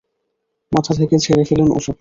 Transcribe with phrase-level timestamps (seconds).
[0.71, 1.89] মাথা থেকে ঝেড়ে ফেলুন ওসব, মাইকেল।